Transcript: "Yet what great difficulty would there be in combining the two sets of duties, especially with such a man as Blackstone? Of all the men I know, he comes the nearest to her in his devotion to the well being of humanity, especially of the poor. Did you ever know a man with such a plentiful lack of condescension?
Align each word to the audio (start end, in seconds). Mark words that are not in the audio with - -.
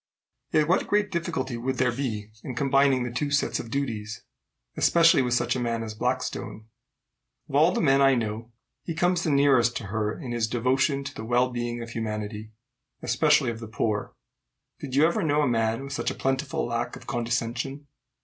"Yet 0.51 0.67
what 0.67 0.87
great 0.87 1.11
difficulty 1.11 1.57
would 1.57 1.77
there 1.77 1.91
be 1.91 2.31
in 2.43 2.55
combining 2.55 3.03
the 3.03 3.11
two 3.13 3.29
sets 3.29 3.59
of 3.59 3.69
duties, 3.69 4.23
especially 4.75 5.21
with 5.21 5.35
such 5.35 5.55
a 5.55 5.59
man 5.59 5.83
as 5.83 5.93
Blackstone? 5.93 6.65
Of 7.47 7.53
all 7.53 7.71
the 7.71 7.81
men 7.81 8.01
I 8.01 8.15
know, 8.15 8.51
he 8.81 8.95
comes 8.95 9.21
the 9.21 9.29
nearest 9.29 9.77
to 9.77 9.85
her 9.93 10.19
in 10.19 10.31
his 10.31 10.47
devotion 10.47 11.03
to 11.03 11.13
the 11.13 11.23
well 11.23 11.51
being 11.51 11.83
of 11.83 11.91
humanity, 11.91 12.51
especially 13.03 13.51
of 13.51 13.59
the 13.59 13.67
poor. 13.67 14.15
Did 14.79 14.95
you 14.95 15.05
ever 15.05 15.21
know 15.21 15.43
a 15.43 15.47
man 15.47 15.83
with 15.83 15.93
such 15.93 16.09
a 16.09 16.15
plentiful 16.15 16.65
lack 16.65 16.95
of 16.95 17.05
condescension? 17.05 17.85